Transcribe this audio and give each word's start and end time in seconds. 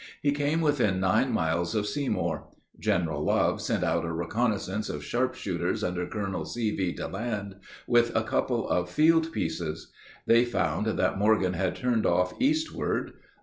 He 0.23 0.31
came 0.31 0.61
within 0.61 0.99
nine 0.99 1.31
miles 1.31 1.75
of 1.75 1.85
Seymour. 1.85 2.47
General 2.79 3.23
Love 3.23 3.61
sent 3.61 3.83
out 3.83 4.03
a 4.03 4.11
reconnaissance 4.11 4.89
of 4.89 5.03
sharpshooters 5.05 5.83
under 5.83 6.07
Colonel 6.07 6.43
C.V. 6.43 6.93
De 6.93 7.07
Land, 7.07 7.57
with 7.85 8.11
a 8.15 8.23
couple 8.23 8.67
of 8.67 8.89
field 8.89 9.31
pieces. 9.31 9.91
They 10.25 10.43
found 10.43 10.87
that 10.87 11.19
Morgan 11.19 11.53
had 11.53 11.75
turned 11.75 12.07
off 12.07 12.33
eastward. 12.41 13.11